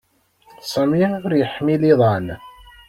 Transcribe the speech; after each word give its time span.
Sami 0.71 1.05
ur 1.25 1.31
iḥmil 1.35 1.81
iḍan 1.91 2.27